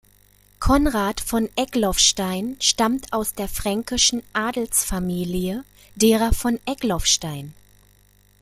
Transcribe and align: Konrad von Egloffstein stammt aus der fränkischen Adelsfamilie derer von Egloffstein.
Konrad 0.59 1.19
von 1.21 1.47
Egloffstein 1.55 2.57
stammt 2.59 3.13
aus 3.13 3.35
der 3.35 3.47
fränkischen 3.47 4.23
Adelsfamilie 4.33 5.63
derer 5.93 6.33
von 6.33 6.59
Egloffstein. 6.65 7.53